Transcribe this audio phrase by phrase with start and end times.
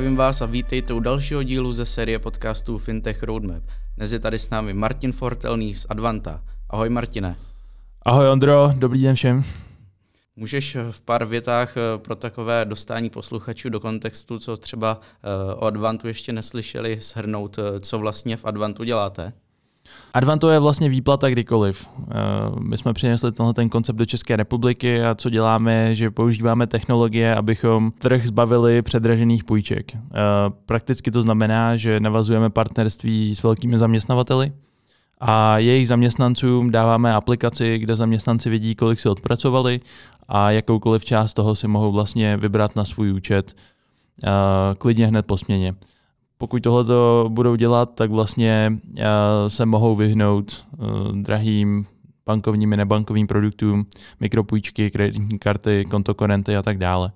[0.00, 3.62] Zdravím vás a vítejte u dalšího dílu ze série podcastů Fintech Roadmap.
[3.96, 6.42] Dnes je tady s námi Martin Fortelný z Advanta.
[6.70, 7.36] Ahoj Martine.
[8.02, 9.44] Ahoj Ondro, dobrý den všem.
[10.36, 15.64] Můžeš v pár větách eh, pro takové dostání posluchačů do kontextu, co třeba eh, o
[15.64, 19.32] Advantu ještě neslyšeli, shrnout, eh, co vlastně v Advantu děláte?
[20.14, 21.88] Advanto je vlastně výplata kdykoliv.
[22.60, 27.34] My jsme přinesli tenhle ten koncept do České republiky a co děláme, že používáme technologie,
[27.34, 29.92] abychom trh zbavili předražených půjček.
[30.66, 34.52] Prakticky to znamená, že navazujeme partnerství s velkými zaměstnavateli,
[35.20, 39.80] a jejich zaměstnancům dáváme aplikaci, kde zaměstnanci vidí, kolik si odpracovali
[40.28, 43.56] a jakoukoliv část toho si mohou vlastně vybrat na svůj účet
[44.22, 44.28] uh,
[44.78, 45.74] klidně hned po směně.
[46.40, 46.84] Pokud tohle
[47.28, 49.04] budou dělat, tak vlastně uh,
[49.48, 51.86] se mohou vyhnout uh, drahým
[52.26, 53.86] bankovním i nebankovým produktům,
[54.20, 57.12] mikropůjčky, kreditní karty, kontokorenty a tak dále.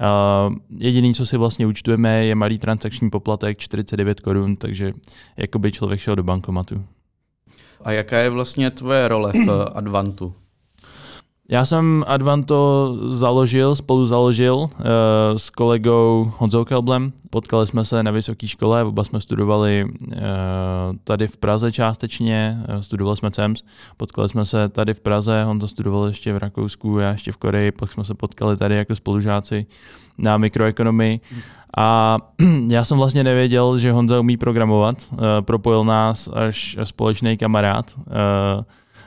[0.00, 4.92] Uh, jediný, co si vlastně účtujeme, je malý transakční poplatek 49 korun, takže
[5.36, 6.84] jako by člověk šel do bankomatu.
[7.84, 10.34] A jaká je vlastně tvoje role v Advantu?
[11.52, 14.68] Já jsem Advanto založil, spolu založil uh,
[15.36, 17.12] s kolegou Honzou Kelblem.
[17.30, 20.12] Potkali jsme se na vysoké škole, oba jsme studovali uh,
[21.04, 23.62] tady v Praze částečně, uh, studovali jsme CEMS,
[23.96, 27.72] potkali jsme se tady v Praze, Honza studoval ještě v Rakousku, já ještě v Koreji,
[27.72, 29.66] pak jsme se potkali tady jako spolužáci
[30.18, 31.20] na mikroekonomii.
[31.76, 32.18] A
[32.68, 34.96] já jsem vlastně nevěděl, že Honza umí programovat.
[35.12, 37.92] Uh, propojil nás až společný kamarád.
[37.96, 38.64] Uh,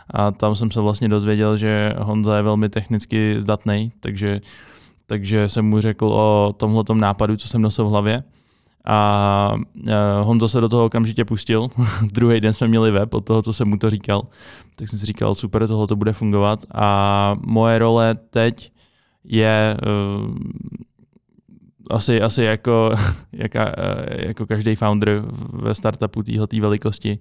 [0.10, 4.42] a tam jsem se vlastně dozvěděl, že Honza je velmi technicky zdatný, takže,
[5.06, 8.24] takže jsem mu řekl o tomhle nápadu, co jsem nosil v hlavě.
[8.88, 11.68] A uh, Honza se do toho okamžitě pustil.
[12.12, 14.28] Druhý den jsme měli web od toho, co jsem mu to říkal.
[14.76, 16.66] Tak jsem si říkal, super, tohle to bude fungovat.
[16.74, 18.72] A moje role teď
[19.24, 19.78] je
[20.28, 20.36] uh,
[21.90, 22.92] asi, asi jako,
[23.34, 23.76] jaka,
[24.10, 25.24] jako každý founder
[25.54, 27.20] ve startupu téhle velikosti.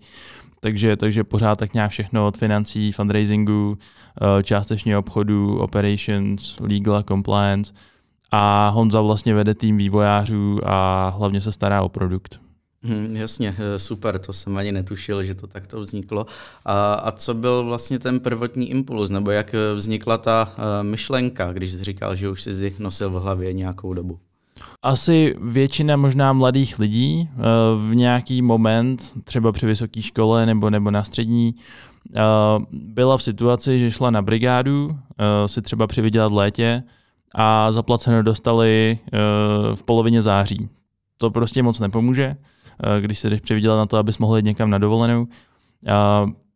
[0.65, 7.73] Takže, takže pořád tak nějak všechno od financí, fundraisingu, eh, částečně obchodu, operations, legal compliance.
[8.31, 12.41] A Honza vlastně vede tým vývojářů a hlavně se stará o produkt.
[12.83, 16.27] Hmm, jasně, eh, super, to jsem ani netušil, že to takto vzniklo.
[16.65, 21.85] A, a co byl vlastně ten prvotní impuls, nebo jak vznikla ta myšlenka, když jsi
[21.85, 24.19] říkal, že už jsi nosil v hlavě nějakou dobu?
[24.83, 27.41] Asi většina možná mladých lidí eh,
[27.89, 31.55] v nějaký moment, třeba při vysoké škole nebo, nebo na střední,
[32.17, 32.21] eh,
[32.73, 36.83] byla v situaci, že šla na brigádu, eh, si třeba přivydělat v létě
[37.35, 38.99] a zaplaceno dostali
[39.75, 40.69] v polovině září.
[41.19, 42.37] To prostě moc nepomůže,
[43.01, 45.27] když se jdeš přivydělat na to, abys mohl jít někam na dovolenou.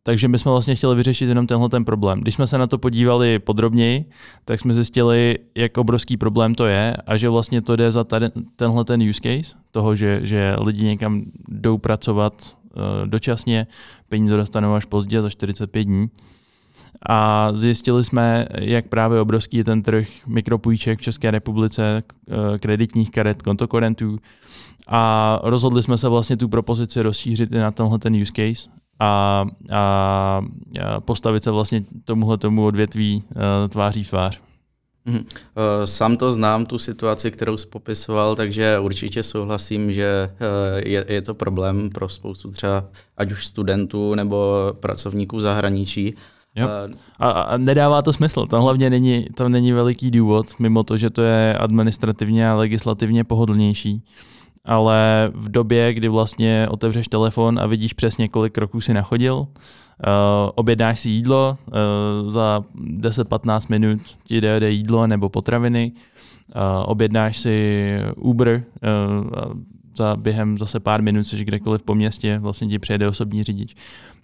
[0.03, 2.19] Takže my jsme vlastně chtěli vyřešit jenom tenhle ten problém.
[2.19, 4.05] Když jsme se na to podívali podrobněji,
[4.45, 8.25] tak jsme zjistili, jak obrovský problém to je a že vlastně to jde za tady,
[8.55, 12.33] tenhle ten use case, toho, že, že lidi někam jdou pracovat
[12.75, 13.67] uh, dočasně,
[14.09, 16.09] peníze dostanou až pozdě za 45 dní.
[17.09, 23.11] A zjistili jsme, jak právě obrovský je ten trh mikropůjček v České republice, eh, kreditních
[23.11, 24.17] karet, kontokorentů.
[24.87, 29.45] A rozhodli jsme se vlastně tu propozici rozšířit i na tenhle ten use case a,
[29.71, 30.41] a,
[30.99, 34.41] postavit se vlastně tomuhle tomu odvětví uh, tváří v tvář.
[35.09, 35.25] Mhm.
[35.55, 41.05] Eh, sám to znám, tu situaci, kterou jsi popisoval, takže určitě souhlasím, že eh, je,
[41.07, 42.85] je to problém pro spoustu třeba
[43.17, 46.13] ať už studentů nebo pracovníků v zahraničí.
[46.55, 46.67] Jo.
[47.19, 51.09] A, a nedává to smysl, tam hlavně není, tam není veliký důvod, mimo to, že
[51.09, 54.03] to je administrativně a legislativně pohodlnější
[54.65, 59.45] ale v době, kdy vlastně otevřeš telefon a vidíš přesně, kolik kroků si nachodil, uh,
[60.55, 67.97] objednáš si jídlo, uh, za 10-15 minut ti jde jídlo nebo potraviny, uh, objednáš si
[68.15, 68.63] Uber,
[69.23, 69.59] uh,
[69.95, 73.75] za během zase pár minut jsi kdekoliv po městě, vlastně ti přijede osobní řidič.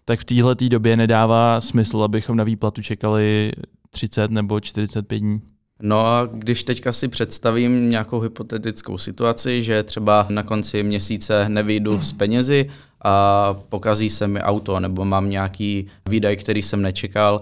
[0.05, 3.51] Tak v téhle době nedává smysl, abychom na výplatu čekali
[3.89, 5.41] 30 nebo 45 dní.
[5.81, 12.01] No a když teďka si představím nějakou hypotetickou situaci, že třeba na konci měsíce nevyjdu
[12.01, 12.69] s penězi
[13.03, 17.41] a pokazí se mi auto nebo mám nějaký výdaj, který jsem nečekal,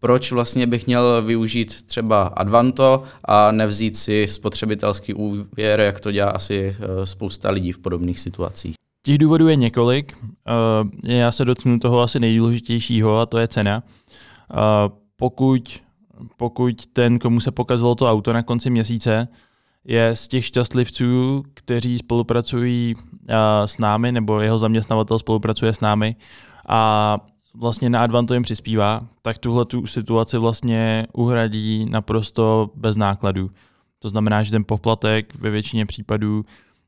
[0.00, 6.30] proč vlastně bych měl využít třeba Advanto a nevzít si spotřebitelský úvěr, jak to dělá
[6.30, 8.74] asi eh, spousta lidí v podobných situacích?
[9.02, 10.16] Těch důvodů je několik.
[11.04, 13.82] Eh, já se dotknu toho asi nejdůležitějšího a to je cena.
[14.52, 14.56] Eh,
[15.16, 15.83] pokud
[16.36, 19.28] pokud ten, komu se pokazilo to auto na konci měsíce,
[19.84, 22.94] je z těch šťastlivců, kteří spolupracují
[23.66, 26.16] s námi, nebo jeho zaměstnavatel spolupracuje s námi
[26.68, 27.18] a
[27.54, 33.50] vlastně na Advanto jim přispívá, tak tuhle tu situaci vlastně uhradí naprosto bez nákladů.
[33.98, 36.44] To znamená, že ten poplatek ve většině případů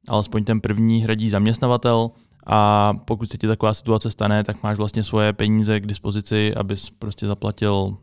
[0.09, 2.11] alespoň ten první hradí zaměstnavatel
[2.47, 6.91] a pokud se ti taková situace stane, tak máš vlastně svoje peníze k dispozici, abys
[6.91, 7.97] prostě zaplatil,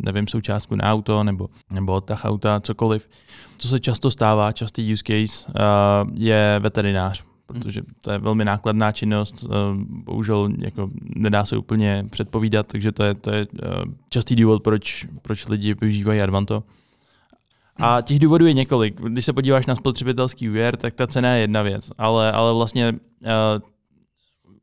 [0.00, 3.08] nevím, součástku na auto nebo, nebo odtah auta, cokoliv.
[3.58, 5.52] Co se často stává, častý use case,
[6.14, 9.44] je veterinář protože to je velmi nákladná činnost,
[10.04, 13.46] bohužel jako nedá se úplně předpovídat, takže to je, to je
[14.08, 16.62] častý důvod, proč, proč lidi využívají Advanto.
[17.82, 19.00] A těch důvodů je několik.
[19.00, 22.94] Když se podíváš na spotřebitelský úvěr, tak ta cena je jedna věc, ale, ale vlastně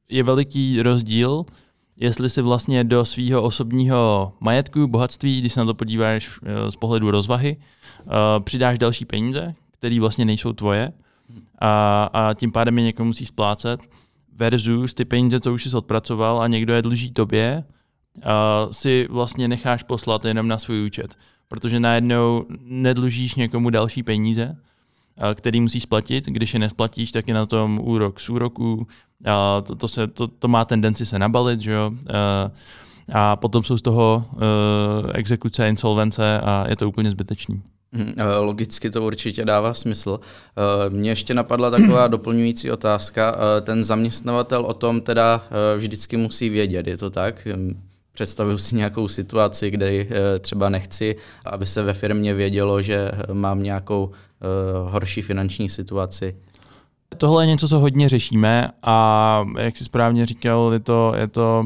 [0.10, 1.46] je veliký rozdíl,
[1.98, 6.40] jestli si vlastně do svého osobního majetku, bohatství, když se na to podíváš
[6.70, 7.58] z pohledu rozvahy,
[8.44, 10.92] přidáš další peníze, které vlastně nejsou tvoje,
[11.60, 13.80] a, a tím pádem je někomu musí splácet,
[14.36, 17.64] versus ty peníze, co už jsi odpracoval a někdo je dluží tobě,
[18.72, 21.18] si vlastně necháš poslat jenom na svůj účet.
[21.48, 24.56] Protože najednou nedlužíš někomu další peníze,
[25.36, 26.26] který musíš splatit.
[26.26, 28.88] Když je nesplatíš, tak je na tom úrok z úroku.
[29.26, 31.92] A to, to, se, to, to má tendenci se nabalit, že jo?
[32.14, 32.52] A,
[33.14, 34.42] a potom jsou z toho uh,
[35.14, 37.62] exekuce, insolvence a je to úplně zbytečný.
[37.92, 40.20] Mhm, eh, logicky to určitě dává smysl.
[40.20, 43.36] Eh, mně ještě napadla taková doplňující otázka.
[43.62, 45.44] Ten zaměstnavatel o tom teda
[45.78, 47.48] vždycky musí vědět, je to tak?
[48.18, 50.08] Představuju si nějakou situaci, kde
[50.40, 51.16] třeba nechci,
[51.46, 54.12] aby se ve firmě vědělo, že mám nějakou
[54.86, 56.36] horší finanční situaci.
[57.18, 61.66] Tohle je něco, co hodně řešíme a jak jsi správně říkal, je to, je to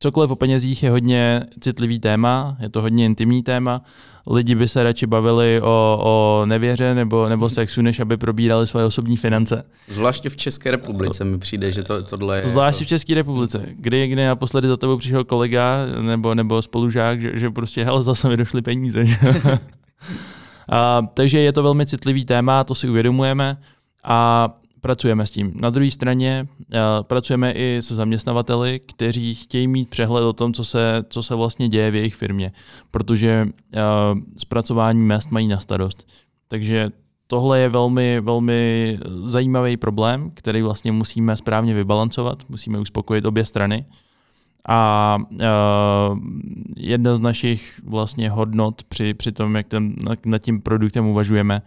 [0.00, 3.82] cokoliv o penězích je hodně citlivý téma, je to hodně intimní téma.
[4.26, 8.86] Lidi by se radši bavili o, o nevěře nebo, nebo sexu, než aby probírali svoje
[8.86, 9.64] osobní finance.
[9.88, 12.50] Zvláště v České republice mi přijde, že to, tohle je...
[12.50, 17.38] Zvláště v České republice, kdy, kdy naposledy za tebou přišel kolega nebo, nebo spolužák, že,
[17.38, 19.04] že prostě, hele, zase mi došly peníze.
[20.68, 23.56] a, takže je to velmi citlivý téma, to si uvědomujeme.
[24.04, 24.48] A
[24.82, 25.52] pracujeme s tím.
[25.60, 30.64] Na druhé straně uh, pracujeme i se zaměstnavateli, kteří chtějí mít přehled o tom, co
[30.64, 32.52] se, co se vlastně děje v jejich firmě,
[32.90, 36.08] protože uh, zpracování mest mají na starost.
[36.48, 36.90] Takže
[37.26, 43.84] tohle je velmi, velmi zajímavý problém, který vlastně musíme správně vybalancovat, musíme uspokojit obě strany.
[44.68, 46.18] A uh,
[46.76, 49.94] jedna z našich vlastně hodnot při, při tom, jak ten,
[50.26, 51.62] nad tím produktem uvažujeme,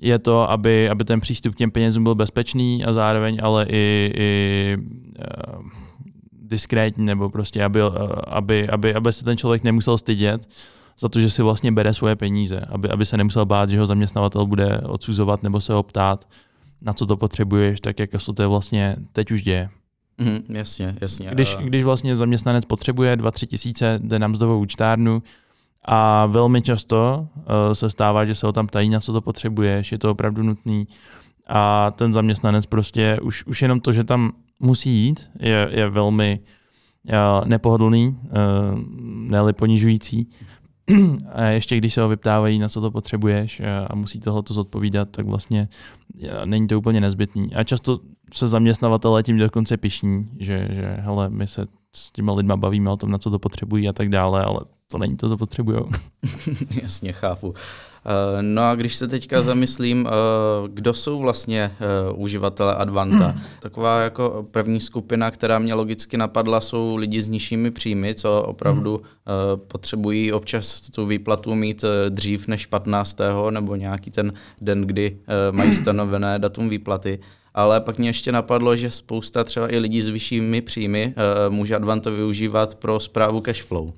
[0.00, 4.12] je to, aby, aby ten přístup k těm penězům byl bezpečný a zároveň ale i,
[4.16, 5.70] i uh,
[6.42, 7.80] diskrétní, nebo prostě, aby,
[8.26, 10.48] aby, aby, aby se ten člověk nemusel stydět
[10.98, 13.86] za to, že si vlastně bere svoje peníze, aby, aby se nemusel bát, že ho
[13.86, 16.28] zaměstnavatel bude odsuzovat nebo se ho ptát,
[16.82, 19.68] na co to potřebuješ, tak jak se to vlastně teď už děje.
[20.18, 21.28] Mm, jasně, jasně.
[21.32, 25.22] Když, když vlastně zaměstnanec potřebuje 2-3 tisíce, jde na mzdovou účtárnu,
[25.86, 29.92] a velmi často uh, se stává, že se ho tam ptají, na co to potřebuješ,
[29.92, 30.88] je to opravdu nutný.
[31.46, 36.40] A ten zaměstnanec prostě, už, už jenom to, že tam musí jít, je, je velmi
[37.04, 38.78] uh, nepohodlný, uh,
[39.44, 40.28] ne ponižující.
[41.32, 45.08] A ještě když se ho vyptávají, na co to potřebuješ a musí tohle to zodpovídat,
[45.10, 45.68] tak vlastně
[46.44, 47.54] není to úplně nezbytný.
[47.54, 48.00] A často
[48.34, 52.96] se zaměstnavatelé tím dokonce pišní, že, že hele, my se s těma lidma bavíme o
[52.96, 55.80] tom, na co to potřebují a tak dále, ale to není to, co potřebují.
[56.82, 57.54] Jasně, chápu.
[58.06, 60.10] Eh, no a když se teďka zamyslím, eh,
[60.68, 63.34] kdo jsou vlastně eh, uživatelé Advanta?
[63.60, 69.02] Taková jako první skupina, která mě logicky napadla, jsou lidi s nižšími příjmy, co opravdu
[69.68, 73.18] potřebují občas tu výplatu mít dřív než 15.
[73.50, 75.18] nebo nějaký ten den, kdy
[75.50, 77.18] mají stanovené datum výplaty.
[77.54, 81.14] Ale pak mě ještě napadlo, že spousta třeba i lidí s vyššími příjmy
[81.48, 83.92] může Advanto využívat pro zprávu cashflow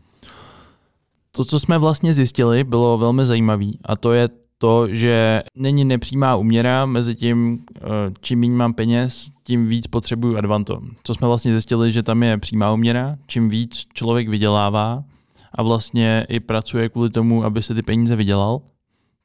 [1.39, 4.29] to, co jsme vlastně zjistili, bylo velmi zajímavé a to je
[4.59, 7.81] to, že není nepřímá uměra mezi tím, eh,
[8.21, 10.81] čím méně mám peněz, tím víc potřebuju Advanto.
[11.03, 15.05] Co jsme vlastně zjistili, že tam je přímá uměra, čím víc člověk vydělává
[15.53, 18.61] a vlastně i pracuje kvůli tomu, aby se ty peníze vydělal,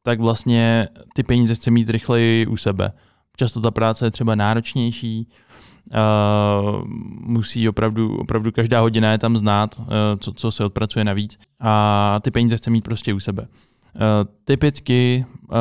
[0.03, 2.91] tak vlastně ty peníze chce mít rychleji u sebe.
[3.37, 5.27] Často ta práce je třeba náročnější,
[7.19, 9.85] Musí opravdu, opravdu každá hodina je tam znát, uh,
[10.19, 13.41] co, co se odpracuje navíc a ty peníze chce mít prostě u sebe.
[13.41, 13.99] Uh,
[14.45, 15.57] typicky uh,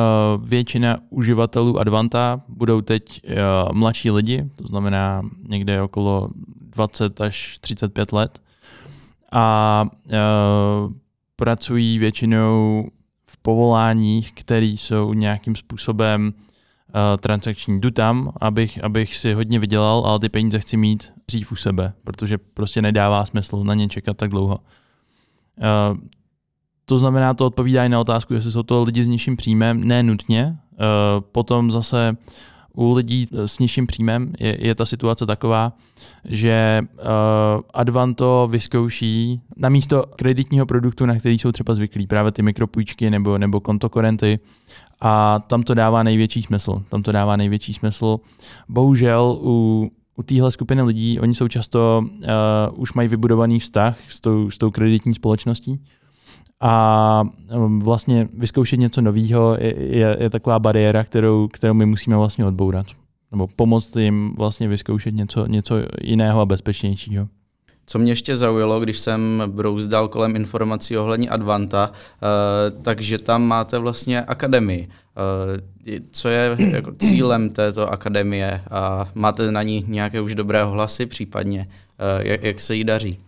[0.47, 6.29] většina uživatelů Advanta budou teď uh, mladší lidi, to znamená někde okolo
[6.75, 8.41] 20 až 35 let
[9.31, 10.93] a uh,
[11.35, 12.87] pracují většinou
[13.25, 16.33] v povoláních, které jsou nějakým způsobem
[17.19, 17.79] transakční.
[17.79, 21.93] Jdu tam, abych, abych si hodně vydělal, ale ty peníze chci mít dřív u sebe,
[22.03, 24.59] protože prostě nedává smysl na ně čekat tak dlouho.
[25.57, 25.97] Uh,
[26.85, 30.03] to znamená, to odpovídá i na otázku, jestli jsou to lidi s nižším příjmem, ne
[30.03, 30.57] nutně.
[30.71, 32.17] Uh, potom zase
[32.73, 35.73] u lidí s nižším příjmem je, je ta situace taková,
[36.25, 36.99] že uh,
[37.73, 43.37] Advanto vyzkouší na místo kreditního produktu, na který jsou třeba zvyklí, právě ty mikropůjčky nebo,
[43.37, 44.39] nebo kontokorenty,
[45.03, 46.83] a tam to dává největší smysl.
[46.89, 48.19] Tam to dává největší smysl.
[48.69, 54.21] Bohužel u u téhle skupiny lidí, oni jsou často, uh, už mají vybudovaný vztah s
[54.21, 55.79] tou, s tou kreditní společností
[56.59, 57.23] a
[57.55, 62.45] um, vlastně vyzkoušet něco nového je, je, je taková bariéra, kterou, kterou my musíme vlastně
[62.45, 62.87] odbourat.
[63.31, 67.27] Nebo pomoct jim vlastně vyzkoušet něco, něco jiného a bezpečnějšího.
[67.85, 73.77] Co mě ještě zaujalo, když jsem brouzdal kolem informací ohledně Advanta, uh, takže tam máte
[73.77, 74.87] vlastně akademii.
[74.87, 75.61] Uh,
[76.11, 81.67] co je jako cílem této akademie a máte na ní nějaké už dobré hlasy případně?
[82.19, 83.19] Jak, jak se jí daří?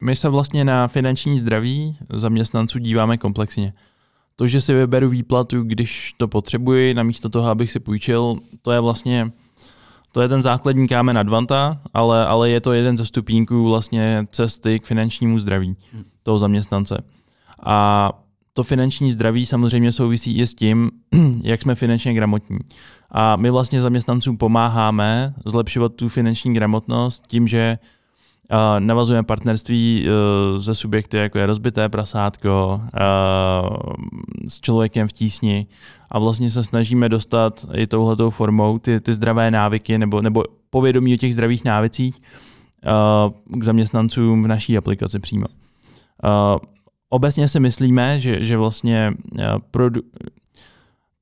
[0.00, 3.72] My se vlastně na finanční zdraví zaměstnanců díváme komplexně.
[4.36, 8.80] To, že si vyberu výplatu, když to potřebuji, namísto toho, abych si půjčil, to je
[8.80, 9.32] vlastně
[10.18, 14.80] to je ten základní kámen Advanta, ale, ale je to jeden ze stupínků vlastně cesty
[14.80, 16.04] k finančnímu zdraví hmm.
[16.22, 17.04] toho zaměstnance.
[17.62, 18.10] A
[18.52, 20.90] to finanční zdraví samozřejmě souvisí i s tím,
[21.42, 22.58] jak jsme finančně gramotní.
[23.10, 27.78] A my vlastně zaměstnancům pomáháme zlepšovat tu finanční gramotnost tím, že
[28.78, 33.76] navazujeme partnerství uh, se subjekty, jako je rozbité prasátko, uh,
[34.48, 35.66] s člověkem v tísni
[36.10, 41.14] a vlastně se snažíme dostat i touhletou formou ty, ty zdravé návyky nebo, nebo povědomí
[41.14, 45.46] o těch zdravých návicích uh, k zaměstnancům v naší aplikaci přímo.
[47.10, 49.12] Obecně si myslíme, že, že vlastně
[49.72, 50.02] produ-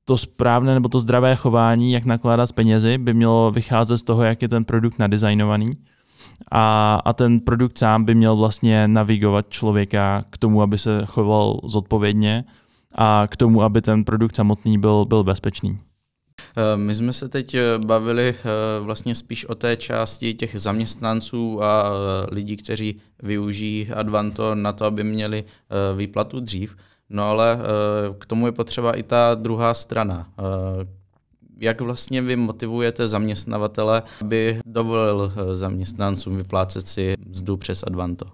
[0.05, 4.23] to správné nebo to zdravé chování, jak nakládat s penězi, by mělo vycházet z toho,
[4.23, 5.77] jak je ten produkt nadizajnovaný
[6.51, 11.59] a, a ten produkt sám by měl vlastně navigovat člověka k tomu, aby se choval
[11.63, 12.43] zodpovědně
[12.95, 15.79] a k tomu, aby ten produkt samotný byl, byl bezpečný.
[16.57, 18.43] Eh, my jsme se teď eh, bavili eh,
[18.79, 21.91] vlastně spíš o té části těch zaměstnanců a
[22.31, 25.43] lidí, kteří využijí Advanto na to, aby měli
[25.95, 26.77] výplatu dřív.
[27.09, 27.59] No ale
[28.19, 30.29] k tomu je potřeba i ta druhá strana,
[31.59, 38.25] jak vlastně vy motivujete zaměstnavatele, aby dovolil eh, zaměstnancům vyplácet si mzdu přes Advanto?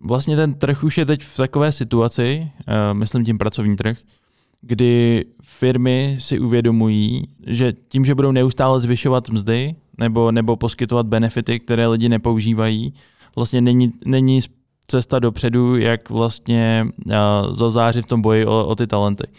[0.00, 3.98] Vlastně ten trh už je teď v takové situaci, uh, myslím tím pracovní trh,
[4.60, 11.60] kdy firmy si uvědomují, že tím, že budou neustále zvyšovat mzdy nebo, nebo poskytovat benefity,
[11.60, 12.94] které lidi nepoužívají,
[13.36, 14.40] vlastně není, není
[14.86, 17.12] cesta dopředu, jak vlastně uh,
[17.54, 19.24] zazářit v tom boji o, o ty talenty.
[19.26, 19.34] Uh,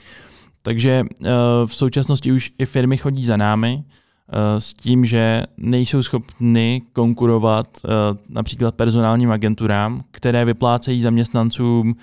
[0.61, 1.27] takže uh,
[1.65, 7.67] v současnosti už i firmy chodí za námi uh, s tím, že nejsou schopny konkurovat
[7.83, 7.91] uh,
[8.29, 11.95] například personálním agenturám, které vyplácejí zaměstnancům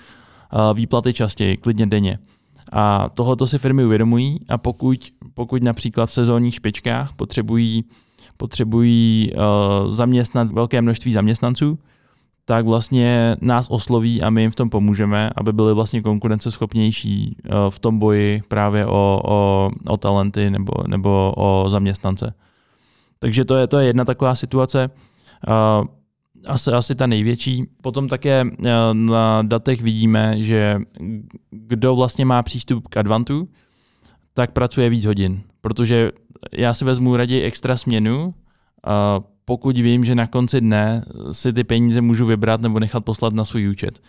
[0.73, 2.19] výplaty častěji, klidně denně.
[2.71, 7.85] A tohoto si firmy uvědomují a pokud, pokud například v sezónních špičkách potřebují,
[8.37, 9.31] potřebují
[9.87, 11.79] zaměstnat velké množství zaměstnanců,
[12.49, 17.49] tak vlastně nás osloví a my jim v tom pomůžeme, aby byli vlastně konkurenceschopnější eh,
[17.69, 22.33] v tom boji právě o, o, o talenty nebo, nebo o zaměstnance.
[23.19, 24.89] Takže to je, to je jedna taková situace.
[25.47, 25.87] Eh,
[26.47, 27.65] asi, asi ta největší.
[27.81, 30.79] Potom také eh, na datech vidíme, že
[31.51, 33.49] kdo vlastně má přístup k Advantu,
[34.33, 35.41] tak pracuje víc hodin.
[35.61, 36.11] Protože
[36.51, 38.33] já si vezmu raději extra směnu,
[39.49, 43.45] pokud vím, že na konci dne si ty peníze můžu vybrat nebo nechat poslat na
[43.45, 44.01] svůj účet.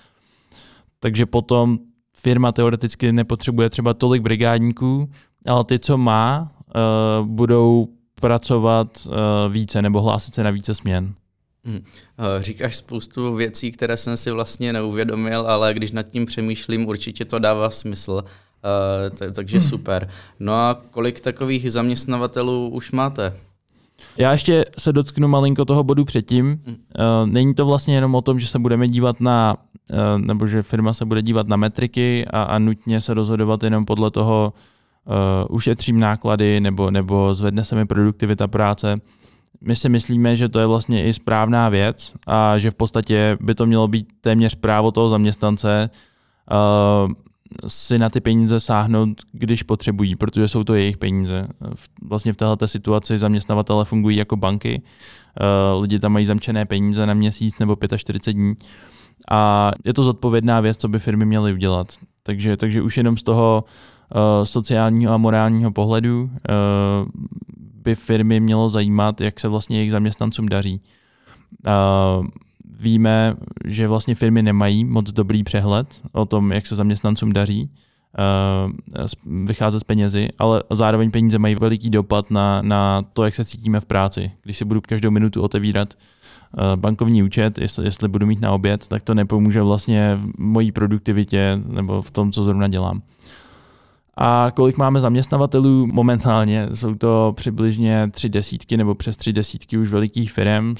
[1.00, 1.78] Takže potom
[2.16, 5.10] firma teoreticky nepotřebuje třeba tolik brigádníků,
[5.46, 6.52] ale ty, co má,
[7.20, 7.88] uh, budou
[8.20, 9.12] pracovat uh,
[9.52, 11.14] více nebo hlásit se na více směn.
[11.64, 11.84] Hmm.
[12.40, 17.38] Říkáš spoustu věcí, které jsem si vlastně neuvědomil, ale když nad tím přemýšlím, určitě to
[17.38, 18.24] dává smysl.
[19.22, 19.68] Uh, takže hmm.
[19.68, 20.10] super.
[20.40, 23.32] No a kolik takových zaměstnavatelů už máte?
[24.16, 26.62] Já ještě se dotknu malinko toho bodu předtím.
[26.66, 26.74] Uh,
[27.24, 29.56] není to vlastně jenom o tom, že se budeme dívat na,
[29.92, 33.84] uh, nebo že firma se bude dívat na metriky a, a nutně se rozhodovat jenom
[33.84, 34.52] podle toho,
[35.04, 38.96] uh, ušetřím náklady nebo, nebo zvedne se mi produktivita práce.
[39.60, 43.54] My si myslíme, že to je vlastně i správná věc a že v podstatě by
[43.54, 45.90] to mělo být téměř právo toho zaměstnance
[46.50, 47.12] uh,
[47.66, 51.48] si na ty peníze sáhnout, když potřebují, protože jsou to jejich peníze.
[52.02, 54.82] Vlastně v této situaci zaměstnavatele fungují jako banky,
[55.40, 58.54] eh, lidi tam mají zamčené peníze na měsíc nebo 45 dní
[59.30, 61.92] a je to zodpovědná věc, co by firmy měly udělat.
[62.22, 66.30] Takže, takže už jenom z toho uh, sociálního a morálního pohledu uh,
[67.58, 70.80] by firmy mělo zajímat, jak se vlastně jejich zaměstnancům daří.
[72.78, 77.70] Víme, že vlastně firmy nemají moc dobrý přehled o tom, jak se zaměstnancům daří
[79.44, 83.80] vycházet z penězi, ale zároveň peníze mají veliký dopad na, na to, jak se cítíme
[83.80, 84.30] v práci.
[84.42, 85.94] Když si budu každou minutu otevírat
[86.76, 91.60] bankovní účet, jestli, jestli budu mít na oběd, tak to nepomůže vlastně v mojí produktivitě
[91.66, 93.02] nebo v tom, co zrovna dělám.
[94.20, 96.68] A kolik máme zaměstnavatelů momentálně?
[96.74, 100.74] Jsou to přibližně tři desítky nebo přes tři desítky už velikých firm.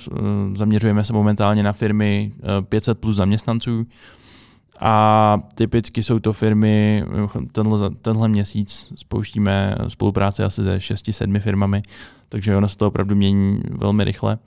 [0.54, 2.32] Zaměřujeme se momentálně na firmy
[2.68, 3.86] 500 plus zaměstnanců.
[4.80, 7.04] A typicky jsou to firmy,
[7.52, 11.82] tenhle, tenhle měsíc spouštíme spolupráce asi se 6-7 firmami,
[12.28, 14.38] takže ono se to opravdu mění velmi rychle.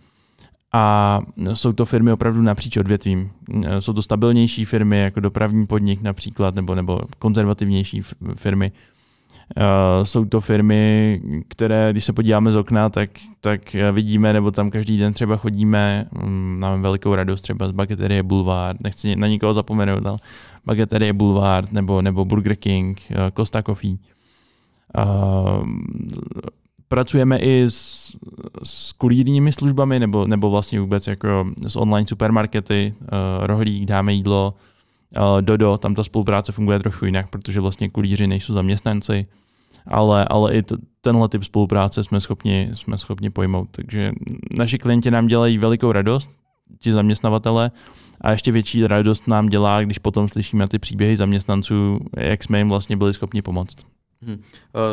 [0.74, 1.22] A
[1.54, 3.32] jsou to firmy opravdu napříč odvětvím.
[3.80, 8.02] Jsou to stabilnější firmy, jako dopravní podnik například, nebo, nebo konzervativnější
[8.36, 8.72] firmy.
[10.04, 13.10] Jsou to firmy, které, když se podíváme z okna, tak,
[13.42, 18.24] tak vidíme, nebo tam každý den třeba chodíme, mm, máme velikou radost třeba z Bageterie
[18.24, 20.18] Boulevard, nechci na nikoho zapomenout, ale
[20.66, 23.02] Bageterie Boulevard, nebo, nebo Burger King,
[23.38, 23.98] Costa Coffee.
[26.92, 28.18] Pracujeme i s,
[28.64, 33.08] s kulírními službami nebo, nebo vlastně vůbec jako s online supermarkety, uh,
[33.46, 34.54] rohlík, dáme jídlo,
[35.18, 39.26] uh, Dodo, tam ta spolupráce funguje trochu jinak, protože vlastně kulíři nejsou zaměstnanci,
[39.88, 43.70] ale, ale i t- tenhle typ spolupráce jsme schopni, jsme schopni pojmout.
[43.72, 44.12] Takže
[44.58, 46.30] naši klienti nám dělají velikou radost,
[46.80, 47.72] ti zaměstnavatele,
[48.22, 52.70] a ještě větší radost nám dělá, když potom slyšíme ty příběhy zaměstnanců, jak jsme jim
[52.70, 53.76] vlastně byli schopni pomoct.
[54.26, 54.42] Hmm.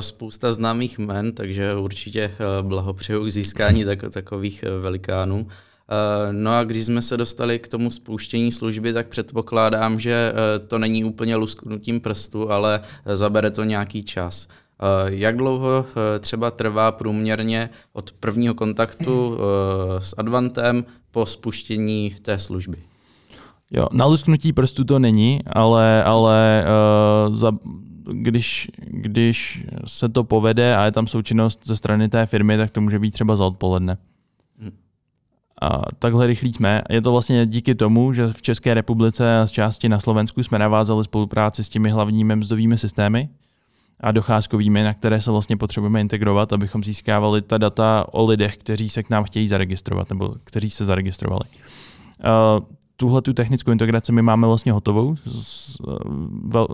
[0.01, 5.47] Spousta známých men, takže určitě eh, blahopřeju k získání tak, takových eh, velikánů.
[6.31, 10.33] No a když jsme se dostali k tomu spouštění služby, tak předpokládám, že
[10.67, 12.81] to není úplně lusknutím prstu, ale
[13.15, 14.49] zabere to nějaký čas.
[15.07, 15.87] Jak dlouho
[16.21, 19.39] třeba trvá průměrně od prvního kontaktu
[19.99, 22.77] s Advantem po spuštění té služby?
[23.71, 26.65] Jo, na lusknutí prstu to není, ale, ale
[27.29, 27.53] uh, za,
[28.13, 32.81] když, když se to povede a je tam součinnost ze strany té firmy, tak to
[32.81, 33.99] může být třeba za odpoledne.
[34.59, 34.73] Hmm.
[35.63, 36.83] A takhle rychlí jsme.
[36.91, 40.59] Je to vlastně díky tomu, že v České republice a z části na Slovensku jsme
[40.59, 43.29] navázali spolupráci s těmi hlavními mzdovými systémy
[44.01, 48.89] a docházkovými, na které se vlastně potřebujeme integrovat, abychom získávali ta data o lidech, kteří
[48.89, 51.45] se k nám chtějí zaregistrovat nebo kteří se zaregistrovali
[53.01, 55.79] tuhle tu technickou integraci my máme vlastně hotovou s
[56.45, 56.67] vel,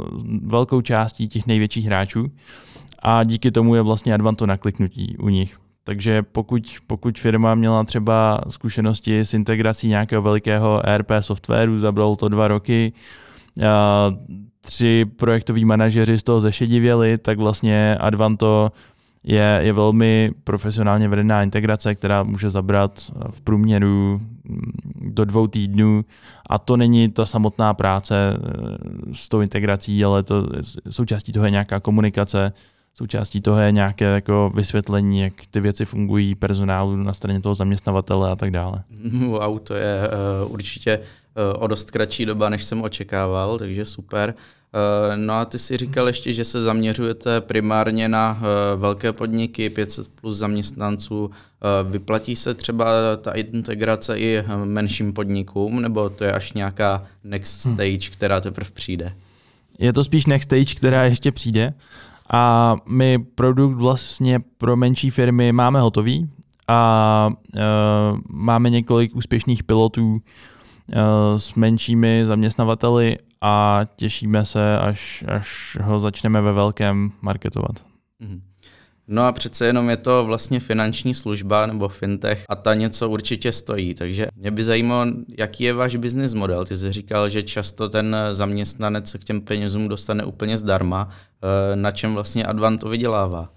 [0.43, 2.31] velkou částí těch největších hráčů
[3.03, 5.57] a díky tomu je vlastně Advanto nakliknutí u nich.
[5.85, 12.29] Takže pokud, pokud firma měla třeba zkušenosti s integrací nějakého velikého ERP softwaru, zabralo to
[12.29, 12.93] dva roky,
[14.61, 18.73] tři projektoví manažeři z toho zešedivěli, tak vlastně Advanto
[19.25, 26.05] je, je velmi profesionálně vedená integrace, která může zabrat v průměru mm, do dvou týdnů.
[26.51, 30.49] A to není ta samotná práce eh, s tou integrací, ale to
[30.91, 32.53] součástí toho je nějaká komunikace,
[32.95, 38.31] součástí toho je nějaké jako vysvětlení, jak ty věci fungují personálu na straně toho zaměstnavatele
[38.31, 38.83] a tak dále.
[39.29, 40.09] Wow, to je
[40.45, 44.35] uh, určitě uh, o dost kratší doba, než jsem očekával, takže super.
[44.75, 49.71] Uh, no a ty si říkal ještě, že se zaměřujete primárně na uh, velké podniky,
[49.71, 51.25] 500 plus zaměstnanců.
[51.25, 51.31] Uh,
[51.91, 52.87] vyplatí se třeba
[53.21, 57.75] ta integrace i menším podnikům, nebo to je až nějaká next hm.
[57.75, 59.13] stage, která teprve přijde?
[59.79, 61.75] Je to spíš next stage, která ještě přijde.
[62.33, 66.31] A my produkt vlastně pro menší firmy máme hotový
[66.69, 70.21] a uh, máme několik úspěšných pilotů uh,
[71.37, 77.85] s menšími zaměstnavateli a těšíme se, až, až ho začneme ve velkém marketovat.
[78.23, 78.41] Mm-hmm.
[79.09, 83.53] No a přece jenom je to vlastně finanční služba nebo fintech a ta něco určitě
[83.53, 83.95] stojí.
[83.95, 86.65] Takže mě by zajímalo, jaký je váš business model.
[86.65, 91.09] Ty jsi říkal, že často ten zaměstnanec se k těm penězům dostane úplně zdarma.
[91.43, 93.49] Eh, na čem vlastně Advanto vydělává?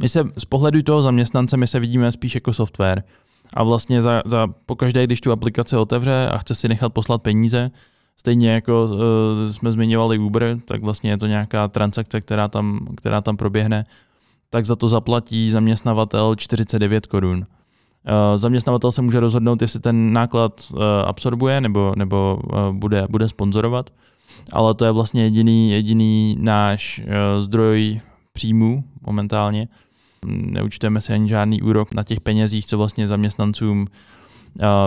[0.00, 3.02] My se z pohledu toho zaměstnance my se vidíme spíš jako software.
[3.54, 7.70] A vlastně za, za pokaždé, když tu aplikaci otevře a chce si nechat poslat peníze,
[8.16, 8.98] stejně jako uh,
[9.50, 13.86] jsme zmiňovali Uber, tak vlastně je to nějaká transakce, která tam, která tam proběhne
[14.50, 17.46] tak za to zaplatí zaměstnavatel 49 korun.
[18.06, 23.28] Eh, zaměstnavatel se může rozhodnout, jestli ten náklad eh, absorbuje nebo, nebo eh, bude, bude
[23.28, 23.90] sponzorovat,
[24.52, 27.02] ale to je vlastně jediný, jediný náš
[27.40, 28.00] zdroj
[28.32, 29.68] příjmu momentálně.
[30.26, 33.86] Neučteme si ani žádný úrok na těch penězích, co vlastně zaměstnancům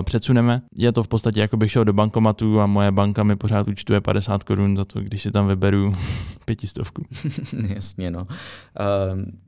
[0.01, 0.61] předsuneme.
[0.75, 4.01] Je to v podstatě, jako bych šel do bankomatu a moje banka mi pořád účtuje
[4.01, 5.93] 50 korun za to, když si tam vyberu
[6.45, 7.05] pětistovku.
[7.75, 8.27] Jasně, no.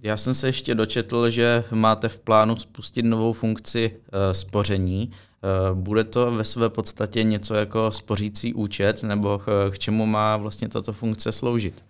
[0.02, 5.12] Já jsem se ještě dočetl, že máte v plánu spustit novou funkci e, spoření.
[5.12, 10.70] E, bude to ve své podstatě něco jako spořící účet, nebo k čemu má vlastně
[10.70, 11.84] tato funkce sloužit?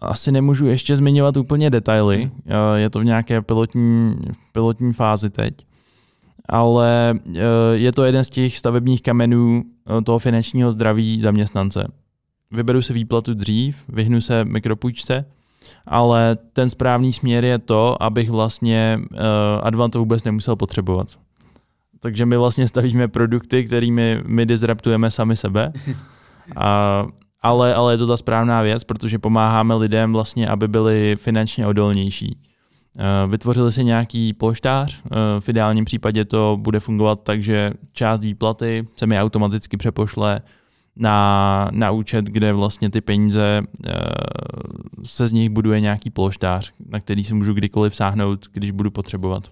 [0.00, 2.30] asi nemůžu ještě zmiňovat úplně detaily,
[2.74, 4.16] je to v nějaké pilotní,
[4.52, 5.54] pilotní fázi teď,
[6.48, 7.18] ale
[7.72, 9.62] je to jeden z těch stavebních kamenů
[10.04, 11.88] toho finančního zdraví zaměstnance.
[12.50, 15.24] Vyberu se výplatu dřív, vyhnu se mikropůjčce,
[15.86, 19.18] ale ten správný směr je to, abych vlastně uh,
[19.62, 21.08] Advanto vůbec nemusel potřebovat.
[22.00, 25.72] Takže my vlastně stavíme produkty, kterými my disruptujeme sami sebe.
[26.56, 27.06] A,
[27.42, 32.38] ale, ale je to ta správná věc, protože pomáháme lidem vlastně, aby byli finančně odolnější.
[32.98, 38.20] Eh, vytvořili si nějaký polštář, eh, v ideálním případě to bude fungovat tak, že část
[38.20, 40.40] výplaty se mi automaticky přepošle
[40.96, 43.92] na, na účet, kde vlastně ty peníze eh,
[45.04, 49.50] se z nich buduje nějaký polštář, na který si můžu kdykoliv sáhnout, když budu potřebovat.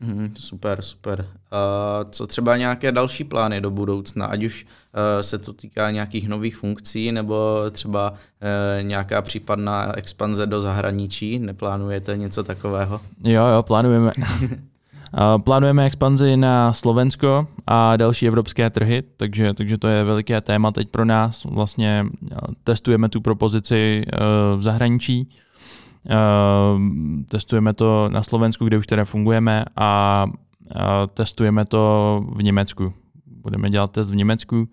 [0.00, 1.20] Mm, super, super.
[1.20, 6.28] Uh, co třeba nějaké další plány do budoucna, ať už uh, se to týká nějakých
[6.28, 8.16] nových funkcí, nebo třeba uh,
[8.82, 11.38] nějaká případná expanze do zahraničí?
[11.38, 13.00] Neplánujete něco takového?
[13.24, 14.12] Jo, jo, plánujeme.
[15.44, 20.88] Plánujeme expanzi na Slovensko a další evropské trhy, takže, takže to je veliké téma teď
[20.88, 21.44] pro nás.
[21.44, 22.06] Vlastně
[22.64, 24.04] testujeme tu propozici
[24.56, 25.28] v zahraničí,
[27.28, 30.26] testujeme to na Slovensku, kde už teda fungujeme a
[31.14, 32.92] testujeme to v Německu.
[33.26, 34.68] Budeme dělat test v Německu.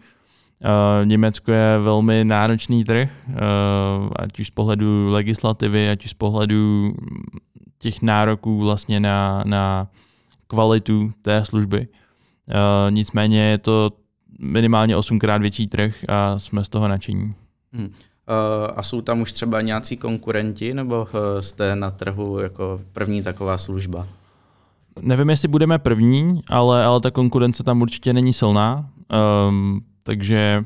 [1.04, 3.12] Německo je velmi náročný trh,
[4.16, 6.94] ať už z pohledu legislativy, ať už z pohledu
[7.80, 9.88] těch nároků vlastně na, na
[10.48, 11.88] kvalitu té služby.
[12.90, 13.92] Nicméně je to
[14.40, 17.34] minimálně osmkrát větší trh a jsme z toho nadšení.
[17.74, 17.94] Hmm.
[18.28, 23.24] Uh, a jsou tam už třeba nějací konkurenti, nebo uh, jste na trhu jako první
[23.24, 24.08] taková služba?
[25.02, 28.90] Nevím, jestli budeme první, ale, ale ta konkurence tam určitě není silná.
[29.50, 30.66] Um, takže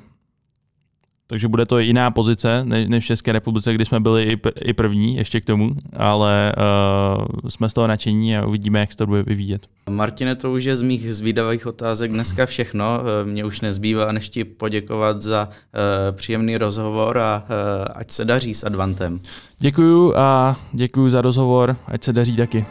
[1.29, 5.41] takže bude to jiná pozice než v České republice, kdy jsme byli i první ještě
[5.41, 9.67] k tomu, ale uh, jsme z toho nadšení a uvidíme, jak se to bude vyvíjet.
[9.89, 12.99] Martine, to už je z mých zvídavých otázek dneska všechno.
[13.01, 18.25] Eh, Mně už nezbývá, než ti poděkovat za uh, příjemný rozhovor a uh, ať se
[18.25, 19.19] daří s Advantem.
[19.59, 22.65] Děkuju a děkuju za rozhovor, ať se daří taky.